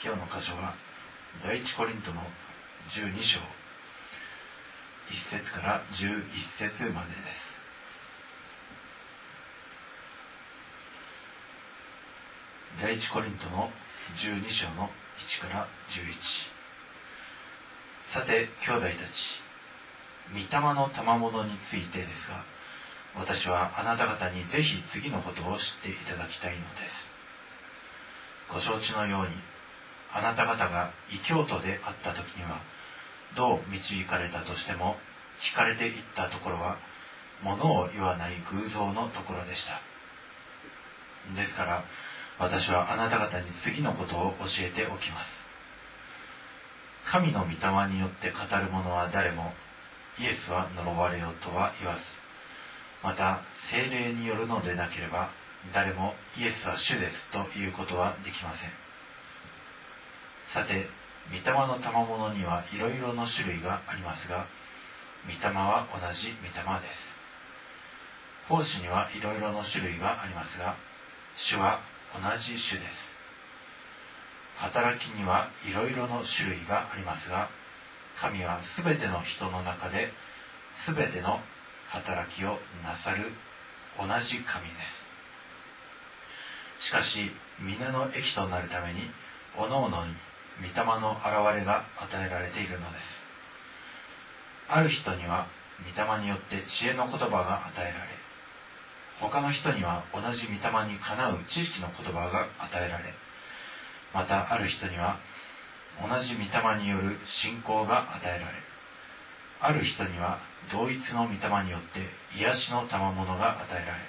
[0.00, 0.74] 今日の箇所は
[1.42, 2.20] 第一コリントの
[2.90, 3.40] 12章。
[5.10, 6.22] 1節から11
[6.56, 7.58] 節までです。
[12.80, 13.72] 第一コリントの
[14.16, 14.88] 12章の
[15.18, 16.14] 1から11
[18.12, 19.40] さて兄弟たち
[20.32, 22.44] 御霊の賜物についてですが
[23.16, 27.10] 私はあなた方にぜひ次のことを知っていただきたいのです。
[28.52, 29.30] ご承知のように
[30.12, 32.60] あなた方が異教徒であった時には
[33.36, 34.96] どう導かれたとしても
[35.40, 36.78] 聞かれていったところは
[37.42, 39.80] 物を言わない偶像のところでした。
[41.36, 41.84] ですから
[42.38, 45.48] 私はあなた方に次のことを教えておきます。
[47.04, 49.52] 神の御霊によって語る者は誰も
[50.18, 52.00] イエスは呪われよとは言わず
[53.02, 55.30] また精霊によるのでなければ
[55.72, 58.87] 誰もイエスは主ですということはできません。
[60.48, 60.88] さて
[61.30, 64.46] 御霊の賜物にはいろいろの種類がありますが
[65.26, 67.18] 御霊は同じ御霊です。
[68.48, 70.76] 奉仕にはいろいろの種類がありますが
[71.36, 71.80] 主は
[72.14, 73.14] 同じ主です。
[74.56, 77.50] 働きにはいろいろの種類がありますが
[78.18, 80.10] 神はすべての人の中で
[80.84, 81.40] すべての
[81.90, 83.32] 働きをなさる
[83.98, 84.74] 同じ神で
[86.78, 86.86] す。
[86.86, 87.30] しかし
[87.60, 89.10] 皆の益となるために
[89.56, 90.14] 各々に
[90.60, 93.28] 御霊の現れが与えられているのです。
[94.68, 95.46] ある人には
[95.96, 97.94] 御霊によって知恵の言葉が与えられ
[99.20, 100.58] 他の人には同じ御霊
[100.92, 103.14] にかなう知識の言葉が与えられ
[104.12, 105.18] またある人には
[106.00, 108.52] 同じ御霊による信仰が与えられ
[109.60, 110.38] ある人には
[110.70, 112.00] 同一の御霊によって
[112.36, 114.00] 癒しの賜物が与えられ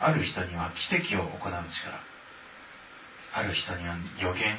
[0.00, 2.00] ある人には奇跡を行う力
[3.34, 4.58] ある人には予言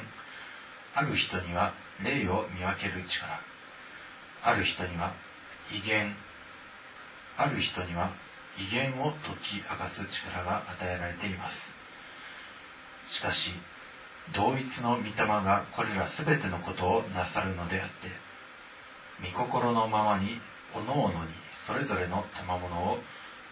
[0.94, 3.40] ある人には霊を見分ける力。
[4.42, 5.12] ある人には
[5.72, 6.14] 威厳。
[7.36, 8.12] ある人には
[8.56, 11.72] 威厳を解き明かす力が与えられています。
[13.06, 13.52] しかし
[14.32, 18.08] 同一の御霊がこれら全てのことをなさるのであって
[19.36, 20.40] 御心のままに
[20.74, 21.30] おのおのに
[21.66, 22.98] それぞれの賜物を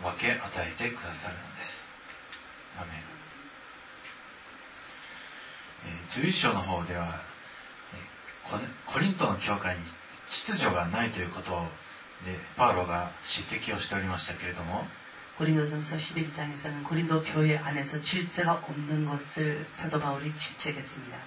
[0.03, 1.83] 分け与えてくださるのです。
[2.79, 3.22] アメン。
[6.12, 7.22] 11章の方では
[8.86, 9.84] コリントの教会に
[10.30, 11.52] 秩序がないということ
[12.26, 13.12] でパウロが
[13.52, 14.86] 指摘をしておりましたけれども
[15.38, 21.18] 고린도전서 11장에서는 고린도 교회 안에서 질서가 없는 것을 사도 바울이 질책했습니다.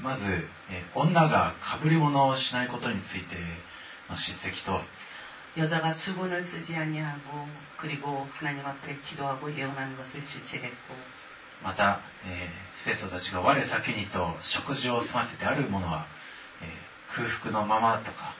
[0.00, 0.48] まず
[0.94, 3.36] 女が被り物をしないことについて
[4.08, 4.80] の叱責と
[5.56, 10.94] 여자가 수건을 쓰지 아니하고 그리고 하나님 앞에 기도하고 예언하는 것을 질책했고
[11.62, 16.06] また、えー、生徒たちが我先にと食事を済ませてあるものは、
[16.62, 18.34] えー、空腹のままとか、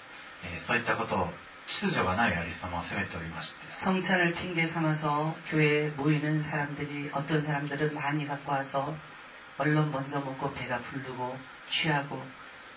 [0.45, 1.29] えー、そういったことを
[1.67, 8.97] 秩序がないありさまを責めておりまして 성찬을 핑계 삼아서 교회에 모이는 사람들이 어떤 사람들은 많이 갖고 와서
[9.59, 11.37] 얼른 먼저 먹고 배가 부르고
[11.69, 12.25] 취하고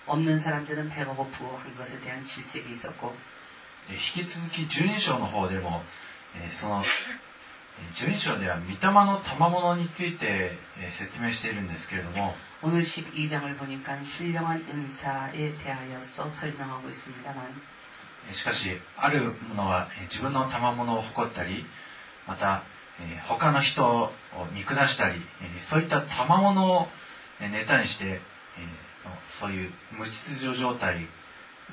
[0.08, 3.16] 없는 사람들은 배가 고프고 한 것에 대한 질책이 있었고
[3.90, 5.84] 引き続き12章の方でも、
[6.36, 6.82] えー、その
[7.96, 17.62] 12章では御霊の賜物について、えー、説明しているんですけれども 오늘 12장을 보니까 신령한 은사에 대하여서 설명하고 있습니다만
[18.30, 21.66] しかし、ある者は自分の賜物を誇ったり、
[22.28, 22.64] また、
[23.28, 24.12] 他の人を
[24.54, 25.20] 見下したり、
[25.68, 26.88] そういった賜物を
[27.40, 28.22] ネタにして、
[29.40, 31.08] そういう無秩序状態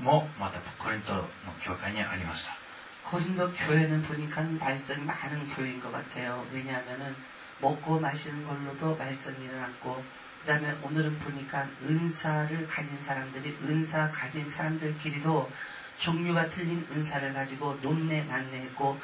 [0.01, 1.23] もまたコリントの
[1.63, 2.62] 教会にありました。
[3.11, 6.47] 고린도 교회는 보니까 말썽이 많은 교회인 것 같아요.
[6.53, 7.17] 왜냐하면은
[7.61, 10.05] 먹고 마시는 걸로도 말썽이 일어났고
[10.41, 15.51] 그 다음에 오늘은 보니까 은사를 가진 사람들이 은사 가진 사람들끼리도
[15.99, 19.01] 종류가 틀린 은사를 가지고 논내 난내했고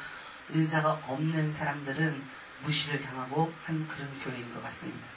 [0.53, 2.23] 은사가 없는 사람들은
[2.63, 5.15] 무시를 당하고 한 그런 교회인 것 같습니다.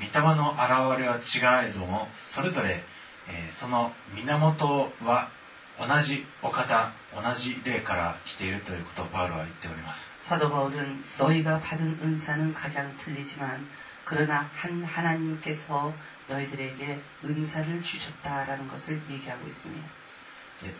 [0.00, 2.82] 御霊の現れは違えどもそれぞれ、
[3.28, 5.30] えー、その源は
[5.78, 13.66] 同じお方同じ霊から来ているということをパウロは言っております 사도 바울은 너희가 받은 은사는 가장 틀리지만
[14.04, 15.92] 그러나 한 하나님께서
[16.28, 19.88] 너희들에게 은사를 주셨다라는 것을 얘기하고 있습니다.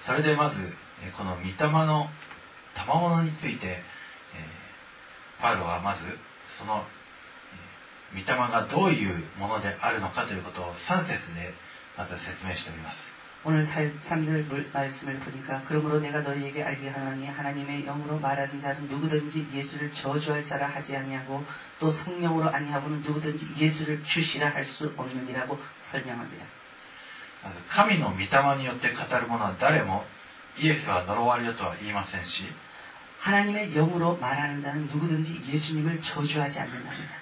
[0.00, 0.74] それでまず
[1.16, 2.10] この御霊の
[2.74, 6.02] 賜物について、えー、パウロはまず
[6.58, 6.84] その
[8.12, 11.52] 御霊がどういうものであるのかということを3節で
[11.96, 13.11] まず説明しております。
[13.44, 19.92] 오늘 3절 말씀을 보니까 그러므로 내가 너희에게 알게 하노니 하나님의 영으로 말하는 자는 누구든지 예수를
[19.92, 21.44] 저주할 자라 하지 아니하고
[21.78, 26.44] 또 성령으로 아니하고는 누구든지 예수를 주시라 할 수 없느니라고 설명합니다.
[27.42, 28.26] まず神の御霊
[28.58, 30.04] によって語る者は誰も
[30.58, 32.44] イエスは呪われよとは言いませんし
[33.20, 37.21] 하나님의 영으로 말하는 자는 누구든지 예수님을 저주하지 않는답니다.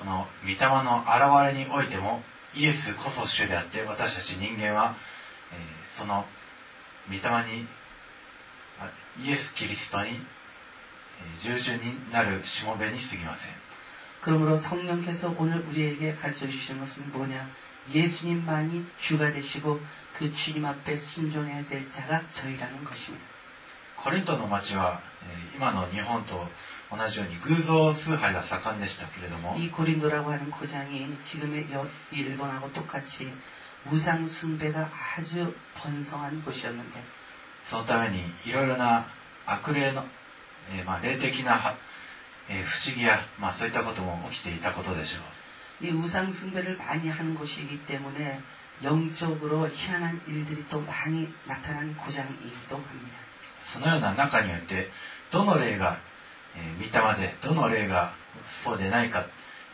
[0.00, 2.22] この御霊の現れにおいても
[2.54, 4.96] イエスこそ主であって私たち人間は、
[5.52, 6.26] えーその
[7.08, 7.66] 御霊に
[8.78, 8.90] あ
[9.24, 13.52] イエス・キリストに、えー従順になるしもべに過ぎません
[14.22, 17.48] 그러므로 성령께서 오늘 우리에게 가르쳐 주시는 것은 뭐냐?
[17.94, 19.80] 예수님만이 주가 되시고
[20.18, 23.24] 그 주님 앞에 순종해야 될 자가 저희라는 것입니다.
[24.03, 25.01] コリントの町は
[25.55, 26.33] 今の日本と
[26.89, 31.69] 同じように偶像崇拝が盛んでしたけれども이リン도라고하는고장이지금의
[32.11, 33.29] 일본하고똑같이
[33.85, 36.97] 우상숭배가아주번성한곳이었는데
[37.69, 39.05] そのためにいろいろな
[39.45, 40.03] 悪霊の、
[40.73, 41.77] えー、まあ、霊的な、
[42.49, 45.85] えー、不思議や、まあ、そういったことも起きていたことでしょう。
[45.85, 48.41] 이우상숭배를많이하는곳이기때문에
[48.81, 53.30] 영적으로희한한일들이또많이나타난고장이기도합니다
[53.72, 54.88] そのような中において
[55.30, 56.00] どの霊が、
[56.56, 58.14] えー御霊でどの霊が
[58.64, 59.26] そうでないか、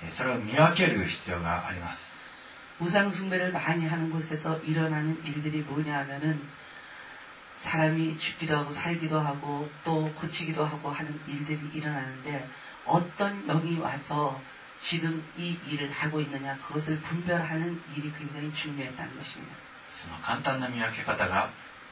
[0.02, 2.12] えーそれを見分ける必要があります
[2.80, 6.48] 우상 숭배를 많이 하는 곳에서 일어나는 일들이 뭐냐 하면은
[7.56, 12.48] 사람이 죽기도 하고 살기도 하고 또 고치기도 하고 하는 일들이 일어나는데
[12.84, 14.40] 어떤 영이 와서
[14.80, 19.54] 지금 이 일을 하고 있느냐 그것을 분별하는 일이 굉장히 중요했다는 것입니다.
[20.02, 21.52] その簡単な見分け方が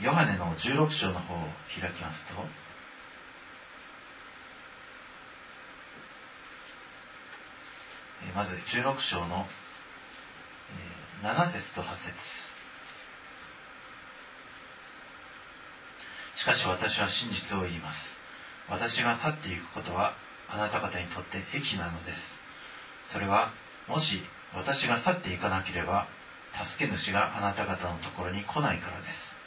[0.00, 1.38] ヨハネの16章の方を
[1.80, 2.34] 開きますと、
[8.34, 9.46] まず16章の、
[11.22, 12.12] 7節と8節
[16.34, 18.18] しかし私は真実を言います。
[18.68, 20.14] 私が去っていくことは
[20.48, 22.34] あなた方にとって益なのです。
[23.08, 23.52] それは、
[23.88, 24.22] もし
[24.54, 26.08] 私が去っていかなければ、
[26.66, 29.43] 助け主があなた方のところに来ないからです。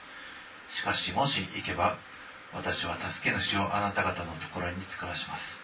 [0.70, 1.98] しかしもし行けば
[2.54, 5.62] 私は助け主をあなた方のところに使わします。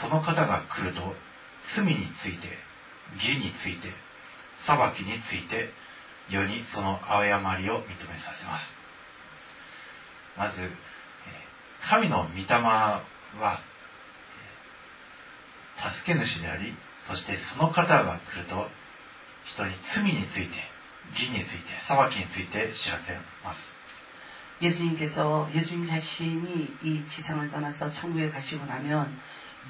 [0.00, 1.14] その方が来ると
[1.74, 2.48] 罪について
[3.14, 3.88] 義について
[4.60, 5.70] 裁きについて
[6.28, 8.74] 世にその誤りを認めさせます。
[10.36, 10.70] まず
[11.82, 13.02] 神の御霊は
[15.92, 16.74] 助け主であり
[17.06, 18.66] そしてその方が来ると
[19.44, 20.56] 人に罪について
[21.12, 23.83] 義について裁きについて知らせます。
[24.63, 29.17] 예수님께서 예수님 자신이 이 지상을 떠나서 천국에 가시고 나면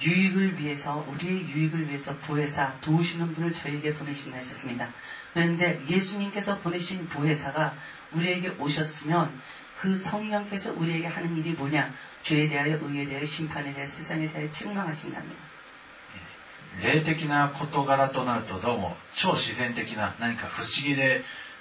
[0.02, 4.90] 유익을 위해서 우리의 유익을 위해서 보혜사 도우시는 분을 저에게 보내신다 하셨습니다.
[5.34, 7.76] 그런데 예수님께서 보내신 보혜사가
[8.14, 9.40] 우리에게 오셨으면
[9.78, 11.94] 그 성령께서 우리에게 하는 일이 뭐냐?
[12.24, 15.50] 죄에 대하여 의에 대하여 심판에 대하여 세상에 대하여 책망하신답니다.
[16.82, 21.24] 霊的な事柄となるとどうも超自然的な何か不思議で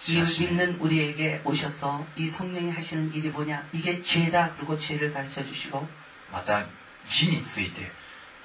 [0.00, 3.68] 知 이 らしめ 믿는 우리에게 오셔서 이 성령이 하시는 일이 뭐냐?
[3.72, 4.54] 이게 죄다.
[4.56, 5.86] 그리고 죄를 가르쳐 주시고
[6.32, 6.66] また
[7.06, 7.90] 義について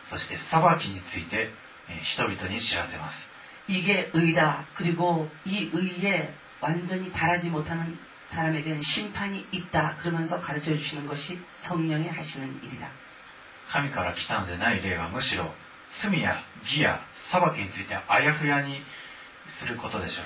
[0.10, 1.50] そして裁きについて
[1.90, 3.32] えー人々に知らせます
[3.68, 4.66] 이게 의다.
[4.76, 9.98] 그리고 이 의에 완전히 달하지 못하는 사람에게는 심판이 있다.
[10.02, 12.90] 그러면서 가르쳐 주시는 것이 성령이 하시는 일이다.
[13.70, 15.52] 神から来たのでない霊はむしろ
[15.92, 18.82] 罪や義や裁きについてあやふやに
[19.50, 20.26] することでしょう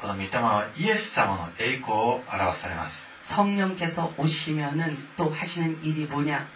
[0.00, 6.46] この御霊はイエス様の栄光を表されます 성령께서 오시면은 또 하시는 일이 뭐냐?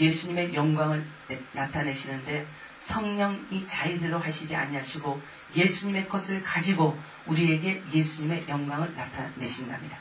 [0.00, 2.46] 예수님의 영광을 내- 나타내시는데
[2.80, 5.20] 성령이 자의대로 하시지 아니하시고
[5.56, 9.98] 예수님의 것을 가지고 우리에게 예수님의 영광을 나타내신답니다.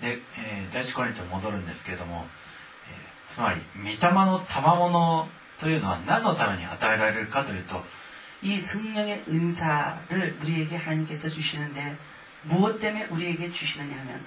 [0.00, 2.26] で、えー第一コリントに戻るんですけれども、
[2.88, 5.28] えーつまり御霊の賜物
[5.60, 7.84] というのは何のために与えられるかというと
[8.44, 11.96] 이 성령의 은사를 우리에게 하나님께서 주시는데
[12.44, 14.24] 무엇 때문에 우리에게 주시느냐 하면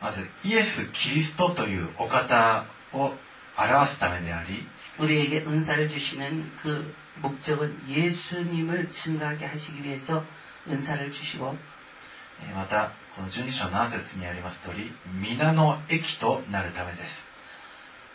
[0.00, 3.12] まずイエス・キリストというお方を
[3.56, 4.66] 表すためであり
[4.98, 10.24] 우리에게 은사를 주시는 그 목적은 예수님을 증가하게 하시기 위해서
[10.68, 11.56] 은사를 주시고
[12.42, 17.27] えーまたこの12章7節にあります通り皆の益となるためです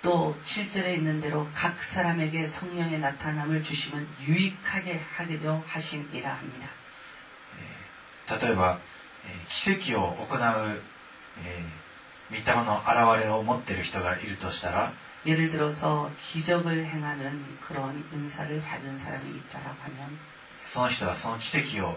[0.04, 6.68] 또 7절에 있는 대로 각 사람에게 성령의 나타남을 주시면 유익하게 하기도 하심이라 합니 다.
[8.36, 8.80] 例えば
[9.48, 10.80] 奇跡を行う
[12.30, 14.92] 見た目の現れを持っている人がいるとしたら
[15.24, 20.20] 예를 들어서 기적을 행하는 그런 은사를 받은 사람이 있다라고 하면
[20.68, 21.96] その人はその奇跡を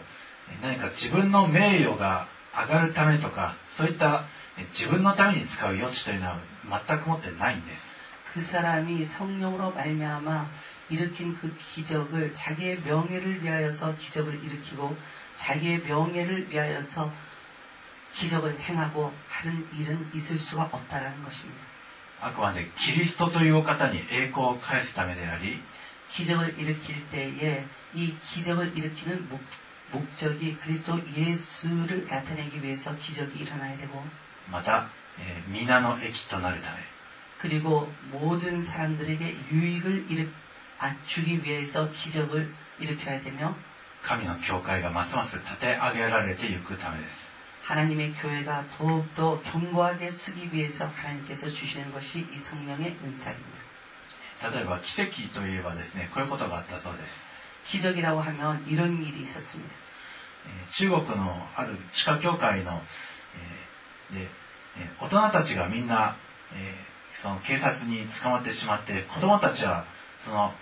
[0.61, 4.23] 何か自分の名誉が上がるためとかそういった
[4.71, 6.39] 自分のために使う余地というのは
[6.87, 7.96] 全く持ってないんです。
[8.36, 10.50] 그 사람이 성령으로 말미암아
[10.88, 14.96] 일으킨 그 기적을 자기의 명예를 위하여서 기적을 일으키고
[15.34, 17.12] 자기의 명예를 위하여서
[18.12, 21.72] 기적을 행하고 하는 일은 있을 수가 없다라는 것입니다.
[22.24, 25.60] あくまでキリストというお方に栄光を返すためであり
[26.10, 29.40] 기적을 일으킬 때에 이 기적을 일으키는 목,
[29.90, 34.04] 목적이 그리스도 예수를 나타내기 위해서 기적이 일어나야 되고
[34.50, 34.88] また、
[35.18, 36.78] えー皆の益となるため
[37.38, 40.28] 그리고 모든 사람들에게 유익을 일으,
[40.78, 43.54] 아, 주기 위해서 기적을 일으켜야 되며
[44.02, 47.32] 神の教会がますます立て上げられていくためです
[47.64, 53.62] 하나님의 교회가 더욱더 견고하게 쓰기 위해서 하나님께서 주시는 것이 이 성령의 은사입니다.
[54.42, 57.24] 例えば奇跡といえばですねこういうことがあったそうです
[57.66, 59.72] 기적이라고 하면 이런 일이 있었습니다.
[60.46, 62.82] えー中国のある地下教会の、
[64.10, 64.28] えーで
[64.78, 66.16] えー大人たちがみんな、
[66.54, 69.84] えー その警察に捕まってしまって子供たちは
[70.24, 70.52] その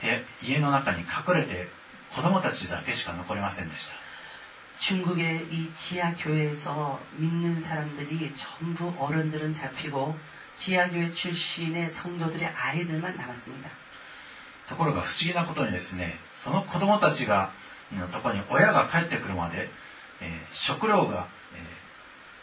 [0.00, 1.68] 部屋家の中に隠れて
[2.14, 3.94] 子供たちだけしか残りませんでした
[4.80, 10.18] 중국의 이 지하 교회에서 믿는 사람들이 전부 어른들은 잡히고
[10.56, 13.70] 지하 교회 출신의 성도들의 아이들만 남았습니다.
[14.68, 17.52] ところが不思議なことにですねその子供たちが
[17.92, 19.68] のところに親が帰ってくるまで、
[20.20, 21.85] えー食料が、えー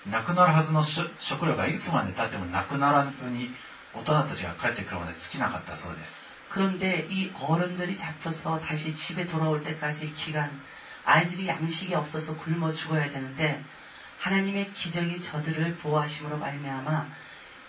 [0.09, 3.49] なくなるはずのし食料がいつまで経ってもなくならずに
[3.93, 10.61] 大人たちが帰ってくるまで尽きなかったそうです 그런데 이 어른들이 잡혀서 다시 집에 돌아올 때까지 기간
[11.05, 13.63] 아이들이 양식이 없어서 굶어 죽어야 되는데
[14.19, 17.07] 하나님의 기적이 저들을 보호하심으로 말미암아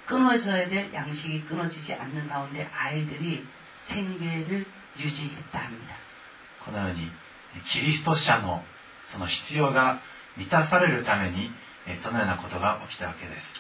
[0.07, 3.47] 끊어져야 될 양식이 끊어지지 않는 가운데 아이들이
[3.83, 4.67] 생계를
[4.99, 5.97] 유지했다 합니다.
[6.65, 7.11] このように
[7.71, 8.63] キリスト者の
[9.05, 10.01] その必要が
[10.37, 11.51] 満たされるためにえ
[12.03, 13.55] そのようなことが起きたわけです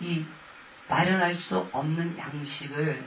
[0.00, 0.24] 이
[0.88, 3.02] 마련할 수 없는 양식을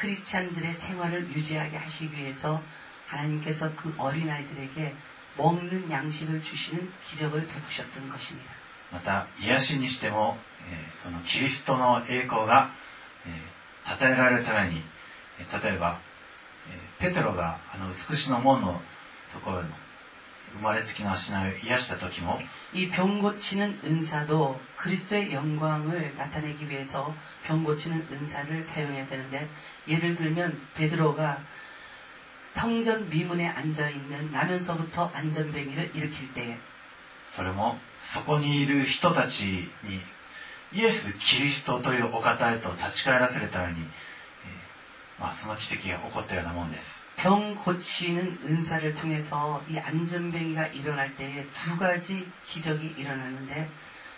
[0.00, 2.62] 크리스찬들의 생활을 유지하게 하시기 위해서
[3.06, 4.94] 하나님께서 그 어린아이들에게
[5.36, 8.50] 먹는 양식을 주시는 기적을 베푸셨던 것입니다.
[8.90, 10.38] また癒しにしても、
[10.70, 12.70] えーそのキリストの栄光が、
[13.26, 13.58] えー
[14.00, 14.82] 称えられるために
[15.38, 16.00] えー例えば、
[17.00, 18.80] えーペテロがあの美しの門の
[19.32, 19.68] ところの
[20.54, 22.38] 生まれつきの足のを癒した時も
[22.72, 29.48] 이 병 고치는 은사도 그리스도의 영광을 나타내기 위해서 병 고치는 은사를 사용해야 되는데
[29.86, 31.38] 예를 들면 베드로가
[32.52, 36.58] 성전 미문에 앉아 있는 나면서부터 안전뱅이를 일으킬 때에
[37.34, 39.42] それもそこにいる人たち
[39.84, 40.00] に
[40.72, 53.68] イエス・キリストというお方へと立ち返らせるために、えーまあ、その奇跡が起こったようなもんです 병 고치는 은사를 통해서 이 안전뱅이가 일어날 때에 두 가지 기적이 일어나는데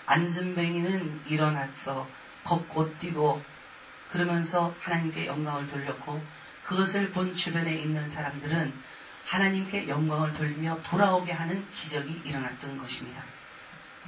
[0.07, 2.07] 안전뱅이는 일어나서
[2.45, 3.43] 걷고 뛰고
[4.11, 6.21] 그러면서 하나님께 영광을 돌렸고
[6.65, 8.73] 그것을 본 주변에 있는 사람들은
[9.27, 13.23] 하나님께 영광을 돌리며 돌아오게 하는 기적이 일어났던 것입니다.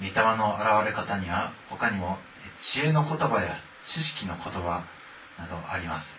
[0.00, 2.18] 御霊の現れ方には他にも
[2.60, 3.56] 知恵の言葉や
[3.86, 4.84] 知識の言葉
[5.38, 6.18] などあります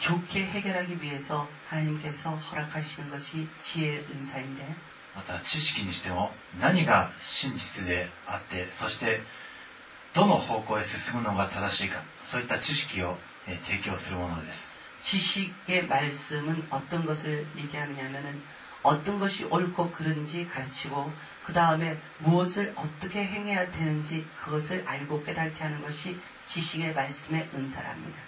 [0.00, 4.74] 좋게 해결하기 위해서 하나님께서 허락하시는 것이 지혜의 은사인데
[5.14, 9.22] また知識にしても何が真実であってそして
[10.12, 14.70] どの方向へ進むのが正しいかそういった知識を、えー提供するものです
[15.02, 18.42] 지식의 말씀은 어떤 것을 얘기하느냐면은
[18.82, 21.12] 어떤 것이 옳고 그른지 가르치고
[21.44, 28.18] 그 다음에 무엇을 어떻게 행해야 되는지 그것을 알고 깨닫게 하는 것이 지식의 말씀의 은사랍니다.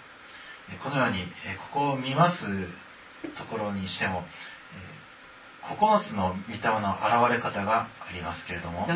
[0.82, 1.24] このように
[1.72, 2.44] ここを見ます
[3.36, 4.24] ところにしても
[5.62, 8.92] 9つの御霊の現れ方がありますけれどもそ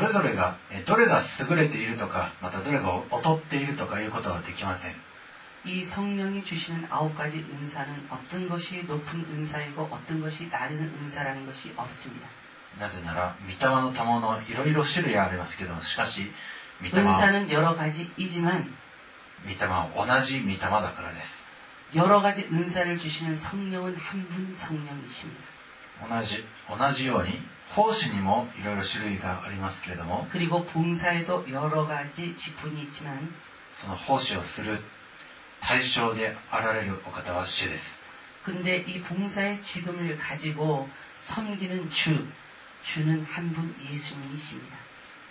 [0.00, 4.94] れぞれがどれが優れているとかまたどれが劣っているとかいうことはできません。
[5.66, 12.30] 이성령이주시는아홉가지은사는어떤것이높은은사이고어떤것이낮은은사라는것이없습니 다.
[12.78, 16.30] なぜなら御霊の賜物いろいろ種類ありますけどもしかし
[16.83, 18.73] 은사는 여러 가지이지만
[19.45, 21.43] 御霊は同じ御霊だからです
[21.95, 25.43] 여러 가지 은사를 주시는 성령은 한 분 성령이십니다.
[26.09, 27.39] 同じ同じように
[27.75, 33.33] 奉仕にもいろいろ種類がありますけれども 그리고 봉사에도 여러 가지 직분이 있지만
[33.79, 34.79] その奉仕をする
[35.61, 38.01] 対象であられるお方は主です
[38.43, 40.89] 근데 이 봉사의 지금을 가지고
[41.19, 42.27] 섬기는 주,
[42.83, 44.75] 주는 한 분 예수님이십니다.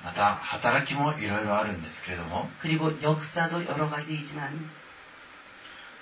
[0.04, 4.70] また働きもいろいろあるんですけれども 그리고 역사도 여러 가지이지만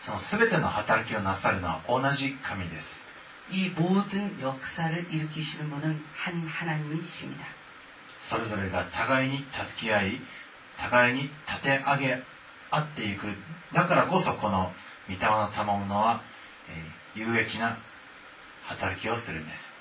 [0.01, 3.07] その全ての働きをなさるのは同じ神です
[3.51, 7.45] 이 모든 역사를 일으키시는 분은 한 하나님이십니다.
[8.29, 10.21] それぞれが互いに助け合い
[10.79, 12.23] 互いに立て上げ
[12.71, 13.27] 合っていく
[13.73, 14.73] だからこそこの
[15.09, 16.23] 御霊の賜物は、
[16.69, 17.77] えー有益な
[18.65, 19.73] 働きをするんです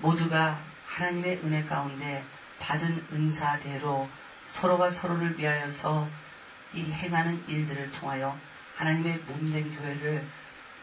[0.00, 2.24] 모두가 하나님의 은혜 가운데
[2.60, 4.08] 받은 은사대로
[4.44, 6.08] 서로가 서로를 위하여서
[6.74, 8.38] 이 행하는 일들을 통하여
[8.76, 10.26] 하나님의 몸된 교회를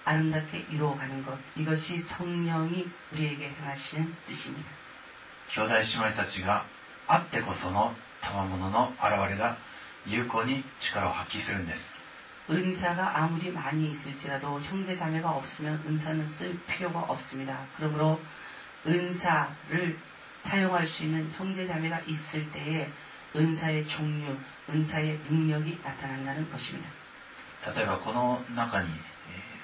[0.06, 4.70] 아름답게 이루어가는 것 이것이 성령이 우리에게 행하시는 뜻입니다.
[5.50, 6.64] 兄弟姉妹たちが
[7.08, 9.58] あってこその賜物の現れが
[10.06, 11.98] 有効に力を発揮するんです
[12.50, 17.66] 은사가 아무리 많이 있을지라도 형제 자매가 없으면 은사는 쓸 필요가 없습니다.
[17.78, 18.20] 그러므로
[18.88, 20.00] 은사를
[20.44, 22.90] 사용할 수 있는 형제 자매가 있을 때에
[23.36, 24.36] 은사의 종류,
[24.70, 26.90] 은사의 능력이 나타난다는 것입니다.
[27.76, 29.60] 例えばこの中に、えー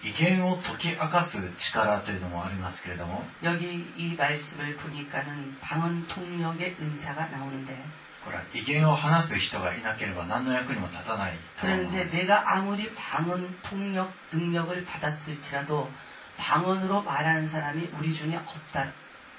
[0.00, 7.76] 威厳を解き明かす力というのもありますけれども 여기 이 말씀을 보니까는 방언 통역의 은사가 나오는데
[8.24, 15.90] これは威厳を話す人がいなければ何の役にも立たない賜物 그런데 です 내가 아무리 방언 통역 능력을 받았을지라도
[16.36, 18.92] 방언으로 말하는 사람이 우리 중에 없다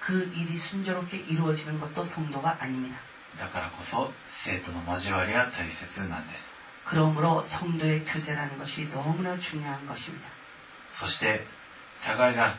[0.00, 2.98] 그 일이 순조롭게 이루어지는 것도 성도가 아닙니다.
[3.38, 6.54] だからこそ生徒の交わりが大切なんです
[6.86, 10.28] 그러므로 성도의 교제라는 것이 너무나 중요한 것입니다.
[10.98, 11.44] そして
[12.04, 12.56] 互いが、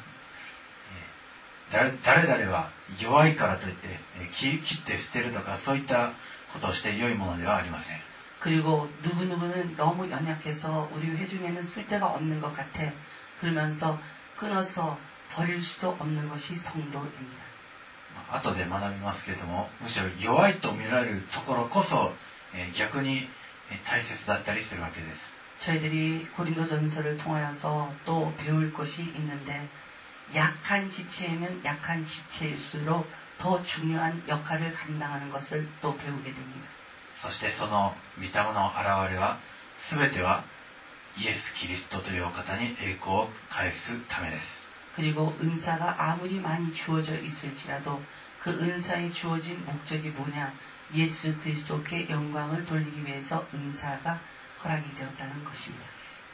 [1.72, 2.70] えー誰誰々は
[3.02, 6.14] 弱いからといって、えー切切って捨てるとかそういった
[6.54, 7.98] ことをして良いものではありません
[8.40, 12.84] 그리고 누구누구는 너무 연약해서 우리 회중에는 쓸데가 없는 것 같아.
[13.40, 14.00] 그러면서
[14.38, 14.98] 끊어서
[15.34, 17.48] 버릴 수도 없는 것이 성도입니다.
[18.16, 22.12] まあ後で学びますけれども、むしろ弱いと見られるところこそ、
[22.54, 23.28] えー逆に
[23.70, 25.38] えー大切だったりするわけです。
[25.60, 29.68] 저희들이 고린도 전서를 통하여서 또 배울 것이 있는데
[30.36, 36.68] 약한 지체이면 약한 지체일수록 더 중요한 역할을 감당하는 것을 또 배우게 됩니다.
[37.22, 39.40] そしてその御霊の現れは、
[39.80, 40.44] すべては
[41.18, 44.62] イエス・キリストというお方に栄光を返すためです。
[44.96, 48.04] 그리고 은사가 아무리 많이 주어져 있을지라도
[48.42, 50.54] 그 은사에 주어진 목적이 뭐냐?
[50.94, 54.20] 예수 그리스도께 영광을 돌리기 위해서 은사가
[54.64, 55.86] 허락이 되었다는 것입니다.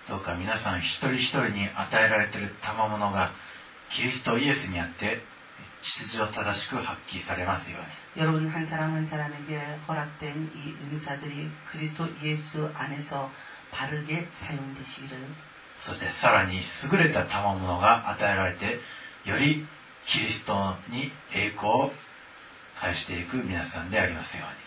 [0.07, 3.31] どうか皆さん一人一人に与えられている賜物が、
[3.89, 5.21] キリストイエスにあって、
[5.81, 7.87] 秩序正しく発揮されますように。
[8.15, 13.31] 여러분 한 사람 한 사람에게 허락된 이 은사들이 그리스도 예수 안에서
[13.71, 15.17] 바르게 사용되시기를
[15.85, 16.59] そしてさらに
[16.91, 18.79] 優れた賜物が与えられて、
[19.25, 19.65] より
[20.07, 21.91] キリストに栄光を
[22.79, 24.63] 返していく皆さんでありますように。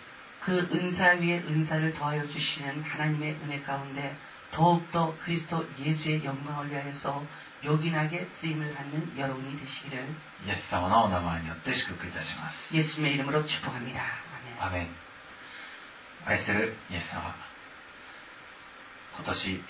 [0.68, 4.16] 그 은사 위에 은사를 더하여 주시는 하나님의 은혜 가운데
[4.52, 7.24] 더욱더 그리스도 예수의 영광을 위하여서
[7.64, 10.14] 요긴하게 쓰임을 받는 여러분이 되시기를
[10.46, 12.74] イエス様のお名前によって祝福いたします。
[12.76, 14.00] 예수님의 이름으로 축복합니다.
[14.60, 14.60] 아멘.
[14.60, 14.88] アメン。
[16.26, 17.34] 愛するイエス様。
[19.16, 19.62] 今年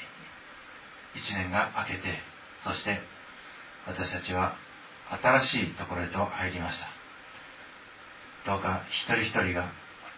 [1.15, 2.19] 一年が明けて、
[2.63, 2.99] そして
[3.87, 4.55] 私たちは
[5.21, 6.87] 新しいところへと入りました。
[8.45, 9.71] どうか一人一人が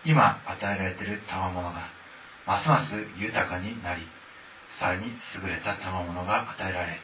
[0.05, 1.87] 今与えられている賜物が
[2.45, 4.07] ますます豊かになり、
[4.79, 6.99] さらに優れた賜物が与えられ、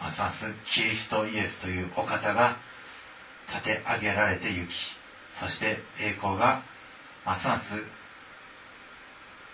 [0.00, 2.56] ますますキリストイエスというお方が
[3.48, 4.72] 立て上げられてゆき、
[5.40, 6.62] そして栄光が
[7.24, 7.70] ますます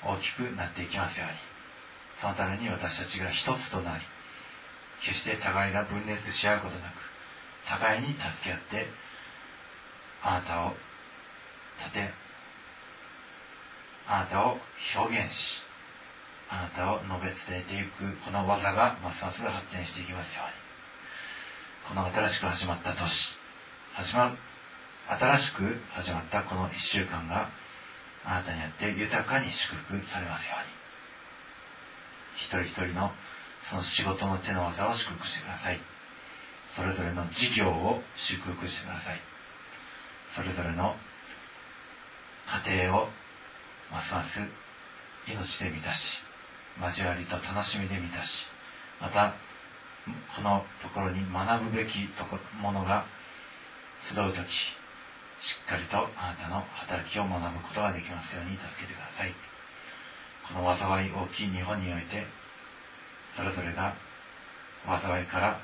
[0.04, 1.53] 大きくなっていきますように。
[2.20, 4.04] そのために私たちが一つとなり、
[5.02, 6.94] 決して互いが分裂し合うことなく、
[7.66, 8.86] 互いに助け合って、
[10.22, 10.74] あなたを
[11.80, 12.10] 立て、
[14.06, 14.58] あなたを
[14.96, 15.62] 表現し、
[16.48, 20.64] あなたを述べ伝えていくこの技がますます発展していきますように。
[21.88, 23.36] この新しく始まった年、
[23.94, 24.36] 始まる、
[25.08, 27.50] 新しく始まったこの一週間が
[28.24, 30.83] あなたによって豊かに祝福されますように。
[32.44, 33.10] 一人一人の
[33.70, 35.80] その仕事の手の技を祝福してください。
[36.76, 39.20] それぞれの事業を祝福してください。
[40.34, 40.94] それぞれの
[42.66, 43.08] 家庭を
[43.90, 44.40] ますます
[45.26, 46.20] 命で満たし、
[46.82, 48.46] 交わりと楽しみで満たし、
[49.00, 49.34] また、
[50.36, 53.06] このところに学ぶべきとこものが
[54.02, 54.76] 集うとき、
[55.40, 59.32] しっかりとあなたの働きを学ぶことができますように助けてください。
[60.52, 62.26] この災い大きい日本において、
[63.36, 63.94] それぞれが
[64.86, 65.60] 災いから、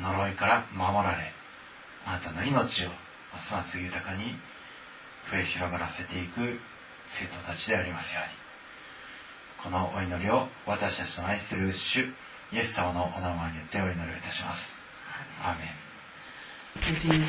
[0.00, 1.32] 呪いから守られ、
[2.06, 2.88] あなたの命を
[3.32, 4.34] ますます豊かに
[5.30, 6.58] 増え広がらせていく
[7.08, 8.46] 生徒たちでありますように、
[9.62, 12.00] このお祈りを私たちの愛する主、
[12.52, 14.78] イエス様のお名前によってお祈りをいたします。
[15.42, 17.26] アーメン。